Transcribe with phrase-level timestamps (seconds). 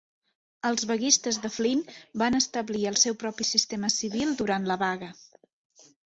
[0.67, 1.83] Els vaguistes de Flint
[2.21, 5.11] van establir el seu propi sistema civil durant la vaga.